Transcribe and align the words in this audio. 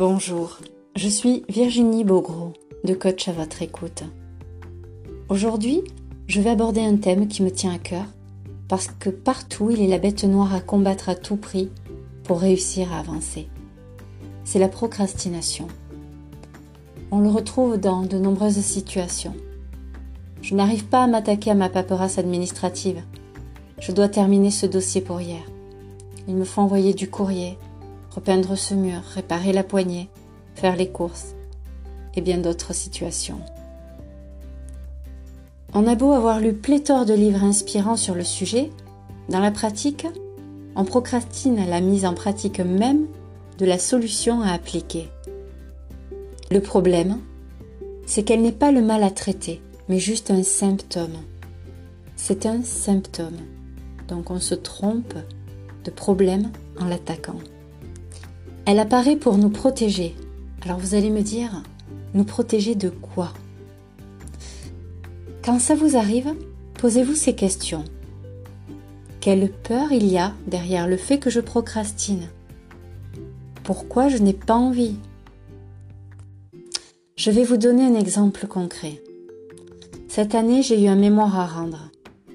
Bonjour, 0.00 0.56
je 0.96 1.08
suis 1.08 1.44
Virginie 1.50 2.04
Beaugros 2.04 2.54
de 2.84 2.94
Coach 2.94 3.28
à 3.28 3.32
votre 3.32 3.60
écoute. 3.60 4.02
Aujourd'hui, 5.28 5.82
je 6.26 6.40
vais 6.40 6.48
aborder 6.48 6.80
un 6.80 6.96
thème 6.96 7.28
qui 7.28 7.42
me 7.42 7.50
tient 7.50 7.74
à 7.74 7.78
cœur 7.78 8.06
parce 8.66 8.86
que 8.86 9.10
partout 9.10 9.68
il 9.70 9.82
est 9.82 9.88
la 9.88 9.98
bête 9.98 10.24
noire 10.24 10.54
à 10.54 10.60
combattre 10.60 11.10
à 11.10 11.14
tout 11.14 11.36
prix 11.36 11.68
pour 12.24 12.40
réussir 12.40 12.90
à 12.94 13.00
avancer. 13.00 13.50
C'est 14.44 14.58
la 14.58 14.68
procrastination. 14.68 15.68
On 17.10 17.18
le 17.18 17.28
retrouve 17.28 17.76
dans 17.76 18.00
de 18.00 18.16
nombreuses 18.16 18.60
situations. 18.60 19.34
Je 20.40 20.54
n'arrive 20.54 20.86
pas 20.86 21.04
à 21.04 21.08
m'attaquer 21.08 21.50
à 21.50 21.54
ma 21.54 21.68
paperasse 21.68 22.16
administrative. 22.16 23.02
Je 23.78 23.92
dois 23.92 24.08
terminer 24.08 24.50
ce 24.50 24.64
dossier 24.64 25.02
pour 25.02 25.20
hier. 25.20 25.42
Il 26.26 26.36
me 26.36 26.44
faut 26.44 26.62
envoyer 26.62 26.94
du 26.94 27.10
courrier, 27.10 27.58
repeindre 28.10 28.56
ce 28.56 28.74
mur, 28.74 29.02
réparer 29.14 29.52
la 29.52 29.64
poignée, 29.64 30.08
faire 30.54 30.76
les 30.76 30.88
courses 30.88 31.34
et 32.14 32.20
bien 32.20 32.38
d'autres 32.38 32.74
situations. 32.74 33.40
On 35.72 35.86
a 35.86 35.94
beau 35.94 36.12
avoir 36.12 36.40
lu 36.40 36.52
pléthore 36.52 37.06
de 37.06 37.14
livres 37.14 37.44
inspirants 37.44 37.96
sur 37.96 38.14
le 38.14 38.24
sujet, 38.24 38.70
dans 39.28 39.38
la 39.38 39.52
pratique, 39.52 40.06
on 40.74 40.84
procrastine 40.84 41.64
la 41.68 41.80
mise 41.80 42.04
en 42.04 42.14
pratique 42.14 42.60
même 42.60 43.06
de 43.58 43.66
la 43.66 43.78
solution 43.78 44.42
à 44.42 44.50
appliquer. 44.50 45.08
Le 46.50 46.60
problème, 46.60 47.18
c'est 48.06 48.24
qu'elle 48.24 48.42
n'est 48.42 48.50
pas 48.50 48.72
le 48.72 48.82
mal 48.82 49.04
à 49.04 49.10
traiter, 49.10 49.62
mais 49.88 50.00
juste 50.00 50.32
un 50.32 50.42
symptôme. 50.42 51.16
C'est 52.16 52.46
un 52.46 52.62
symptôme. 52.62 53.38
Donc 54.08 54.32
on 54.32 54.40
se 54.40 54.56
trompe 54.56 55.14
de 55.84 55.90
problème 55.92 56.50
en 56.80 56.86
l'attaquant. 56.86 57.38
Elle 58.66 58.78
apparaît 58.78 59.16
pour 59.16 59.36
nous 59.36 59.50
protéger. 59.50 60.14
Alors 60.62 60.78
vous 60.78 60.94
allez 60.94 61.10
me 61.10 61.22
dire, 61.22 61.62
nous 62.14 62.24
protéger 62.24 62.74
de 62.74 62.90
quoi? 62.90 63.32
Quand 65.42 65.58
ça 65.58 65.74
vous 65.74 65.96
arrive, 65.96 66.34
posez-vous 66.74 67.14
ces 67.14 67.34
questions. 67.34 67.84
Quelle 69.20 69.50
peur 69.50 69.92
il 69.92 70.06
y 70.06 70.18
a 70.18 70.34
derrière 70.46 70.86
le 70.86 70.96
fait 70.96 71.18
que 71.18 71.30
je 71.30 71.40
procrastine? 71.40 72.28
Pourquoi 73.64 74.08
je 74.08 74.18
n'ai 74.18 74.32
pas 74.32 74.54
envie? 74.54 74.96
Je 77.16 77.30
vais 77.30 77.44
vous 77.44 77.56
donner 77.56 77.84
un 77.84 77.94
exemple 77.94 78.46
concret. 78.46 79.02
Cette 80.08 80.34
année, 80.34 80.62
j'ai 80.62 80.82
eu 80.82 80.88
un 80.88 80.96
mémoire 80.96 81.38
à 81.38 81.46
rendre. 81.46 81.90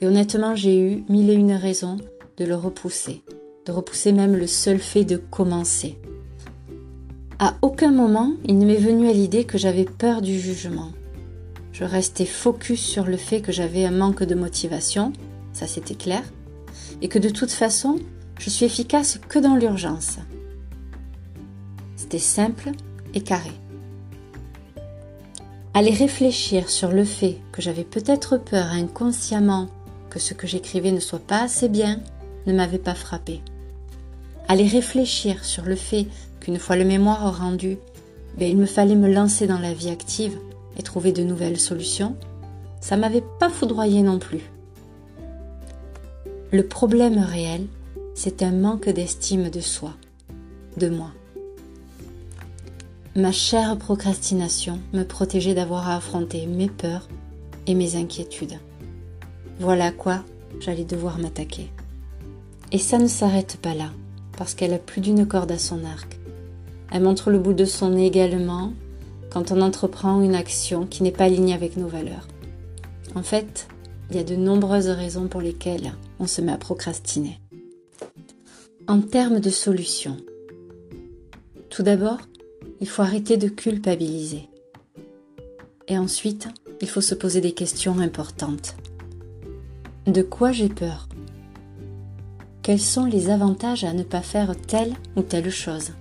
Et 0.00 0.06
honnêtement, 0.06 0.54
j'ai 0.54 0.78
eu 0.80 1.04
mille 1.08 1.30
et 1.30 1.34
une 1.34 1.52
raisons 1.52 1.98
de 2.38 2.44
le 2.44 2.54
repousser, 2.54 3.22
de 3.66 3.72
repousser 3.72 4.12
même 4.12 4.34
le 4.34 4.46
seul 4.46 4.78
fait 4.78 5.04
de 5.04 5.18
commencer. 5.18 5.98
À 7.42 7.54
aucun 7.62 7.90
moment 7.90 8.34
il 8.44 8.58
ne 8.58 8.66
m'est 8.66 8.76
venu 8.76 9.08
à 9.08 9.14
l'idée 9.14 9.44
que 9.44 9.56
j'avais 9.56 9.86
peur 9.86 10.20
du 10.20 10.38
jugement. 10.38 10.90
Je 11.72 11.84
restais 11.84 12.26
focus 12.26 12.82
sur 12.82 13.04
le 13.04 13.16
fait 13.16 13.40
que 13.40 13.50
j'avais 13.50 13.86
un 13.86 13.90
manque 13.90 14.22
de 14.22 14.34
motivation, 14.34 15.14
ça 15.54 15.66
c'était 15.66 15.94
clair, 15.94 16.22
et 17.00 17.08
que 17.08 17.18
de 17.18 17.30
toute 17.30 17.50
façon, 17.50 17.98
je 18.38 18.50
suis 18.50 18.66
efficace 18.66 19.18
que 19.26 19.38
dans 19.38 19.56
l'urgence. 19.56 20.18
C'était 21.96 22.18
simple 22.18 22.72
et 23.14 23.22
carré. 23.22 23.52
Aller 25.72 25.94
réfléchir 25.94 26.68
sur 26.68 26.92
le 26.92 27.04
fait 27.04 27.38
que 27.52 27.62
j'avais 27.62 27.84
peut-être 27.84 28.36
peur 28.36 28.66
inconsciemment 28.66 29.68
que 30.10 30.18
ce 30.18 30.34
que 30.34 30.46
j'écrivais 30.46 30.92
ne 30.92 31.00
soit 31.00 31.26
pas 31.26 31.44
assez 31.44 31.70
bien 31.70 32.02
ne 32.46 32.52
m'avait 32.52 32.76
pas 32.76 32.94
frappé. 32.94 33.40
Aller 34.46 34.66
réfléchir 34.66 35.42
sur 35.42 35.64
le 35.64 35.76
fait 35.76 36.06
qu'une 36.40 36.58
fois 36.58 36.76
le 36.76 36.84
mémoire 36.84 37.38
rendu, 37.38 37.78
ben, 38.38 38.48
il 38.48 38.56
me 38.56 38.66
fallait 38.66 38.96
me 38.96 39.12
lancer 39.12 39.46
dans 39.46 39.58
la 39.58 39.74
vie 39.74 39.90
active 39.90 40.38
et 40.78 40.82
trouver 40.82 41.12
de 41.12 41.22
nouvelles 41.22 41.60
solutions, 41.60 42.16
ça 42.80 42.96
m'avait 42.96 43.24
pas 43.38 43.50
foudroyé 43.50 44.02
non 44.02 44.18
plus. 44.18 44.50
Le 46.52 46.66
problème 46.66 47.18
réel, 47.18 47.66
c'est 48.14 48.42
un 48.42 48.52
manque 48.52 48.88
d'estime 48.88 49.50
de 49.50 49.60
soi, 49.60 49.94
de 50.76 50.88
moi. 50.88 51.10
Ma 53.16 53.32
chère 53.32 53.76
procrastination 53.76 54.78
me 54.92 55.02
protégeait 55.02 55.54
d'avoir 55.54 55.88
à 55.88 55.96
affronter 55.96 56.46
mes 56.46 56.68
peurs 56.68 57.08
et 57.66 57.74
mes 57.74 57.96
inquiétudes. 57.96 58.58
Voilà 59.58 59.86
à 59.86 59.92
quoi 59.92 60.22
j'allais 60.60 60.84
devoir 60.84 61.18
m'attaquer. 61.18 61.70
Et 62.72 62.78
ça 62.78 62.98
ne 62.98 63.08
s'arrête 63.08 63.58
pas 63.60 63.74
là, 63.74 63.90
parce 64.38 64.54
qu'elle 64.54 64.72
a 64.72 64.78
plus 64.78 65.00
d'une 65.00 65.26
corde 65.26 65.50
à 65.50 65.58
son 65.58 65.84
arc. 65.84 66.19
Elle 66.90 67.02
montre 67.02 67.30
le 67.30 67.38
bout 67.38 67.52
de 67.52 67.64
son 67.64 67.90
nez 67.90 68.06
également 68.06 68.72
quand 69.30 69.52
on 69.52 69.60
entreprend 69.60 70.20
une 70.22 70.34
action 70.34 70.86
qui 70.86 71.02
n'est 71.02 71.12
pas 71.12 71.24
alignée 71.24 71.54
avec 71.54 71.76
nos 71.76 71.86
valeurs. 71.86 72.26
En 73.14 73.22
fait, 73.22 73.68
il 74.10 74.16
y 74.16 74.18
a 74.18 74.24
de 74.24 74.34
nombreuses 74.34 74.88
raisons 74.88 75.28
pour 75.28 75.40
lesquelles 75.40 75.92
on 76.18 76.26
se 76.26 76.40
met 76.40 76.52
à 76.52 76.58
procrastiner. 76.58 77.38
En 78.88 79.00
termes 79.00 79.38
de 79.38 79.50
solutions, 79.50 80.16
tout 81.68 81.84
d'abord, 81.84 82.18
il 82.80 82.88
faut 82.88 83.02
arrêter 83.02 83.36
de 83.36 83.48
culpabiliser. 83.48 84.48
Et 85.86 85.96
ensuite, 85.96 86.48
il 86.80 86.88
faut 86.88 87.00
se 87.00 87.14
poser 87.14 87.40
des 87.40 87.52
questions 87.52 88.00
importantes. 88.00 88.74
De 90.06 90.22
quoi 90.22 90.50
j'ai 90.50 90.68
peur? 90.68 91.08
Quels 92.62 92.80
sont 92.80 93.04
les 93.04 93.30
avantages 93.30 93.84
à 93.84 93.92
ne 93.92 94.02
pas 94.02 94.22
faire 94.22 94.56
telle 94.56 94.94
ou 95.16 95.22
telle 95.22 95.50
chose? 95.50 95.92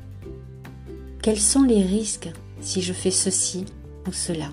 Quels 1.21 1.39
sont 1.39 1.63
les 1.63 1.83
risques 1.83 2.31
si 2.61 2.81
je 2.81 2.93
fais 2.93 3.11
ceci 3.11 3.65
ou 4.07 4.13
cela? 4.13 4.49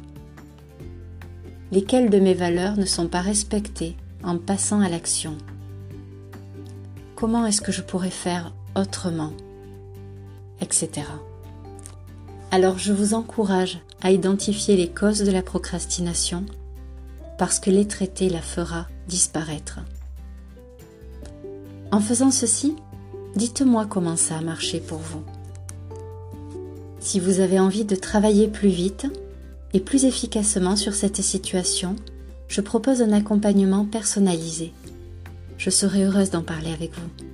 Lesquelles 1.71 2.10
de 2.10 2.19
mes 2.19 2.34
valeurs 2.34 2.77
ne 2.77 2.84
sont 2.84 3.09
pas 3.09 3.21
respectées 3.21 3.97
en 4.22 4.37
passant 4.38 4.81
à 4.81 4.88
l'action? 4.88 5.37
Comment 7.15 7.47
est-ce 7.47 7.60
que 7.60 7.72
je 7.72 7.82
pourrais 7.82 8.10
faire 8.10 8.53
autrement? 8.75 9.32
Etc. 10.60 10.91
Alors 12.50 12.78
je 12.78 12.93
vous 12.93 13.15
encourage 13.15 13.78
à 14.03 14.10
identifier 14.10 14.77
les 14.77 14.88
causes 14.88 15.22
de 15.22 15.31
la 15.31 15.43
procrastination 15.43 16.47
parce 17.38 17.60
que 17.60 17.71
les 17.71 17.87
traiter 17.87 18.28
la 18.28 18.43
fera 18.43 18.87
disparaître. 19.09 19.81
En 21.93 22.00
faisant 22.00 22.31
ceci, 22.31 22.75
dites-moi 23.37 23.87
comment 23.87 24.16
ça 24.16 24.38
a 24.38 24.41
marché 24.41 24.81
pour 24.81 24.98
vous. 24.98 25.22
Si 27.06 27.21
vous 27.21 27.39
avez 27.39 27.61
envie 27.61 27.84
de 27.84 27.94
travailler 27.94 28.49
plus 28.49 28.69
vite 28.69 29.06
et 29.72 29.78
plus 29.78 30.06
efficacement 30.06 30.75
sur 30.75 30.93
cette 30.93 31.22
situation, 31.22 31.94
je 32.49 32.61
propose 32.61 33.00
un 33.00 33.12
accompagnement 33.12 33.84
personnalisé. 33.84 34.72
Je 35.56 35.71
serai 35.71 36.03
heureuse 36.03 36.31
d'en 36.31 36.43
parler 36.43 36.72
avec 36.72 36.91
vous. 36.95 37.25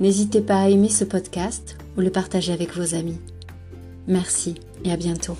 N'hésitez 0.00 0.40
pas 0.40 0.62
à 0.62 0.70
aimer 0.70 0.88
ce 0.88 1.04
podcast 1.04 1.76
ou 1.98 2.00
le 2.00 2.08
partager 2.08 2.54
avec 2.54 2.74
vos 2.74 2.94
amis. 2.94 3.18
Merci 4.06 4.54
et 4.82 4.92
à 4.92 4.96
bientôt. 4.96 5.36